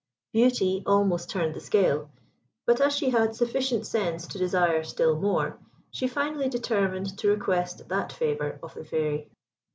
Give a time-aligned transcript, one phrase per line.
[0.33, 2.09] Beauty almost turned the scale;
[2.65, 5.59] but as she had sufficient sense to desire still more,
[5.91, 9.29] she finally determined to request that favour of the Fairy.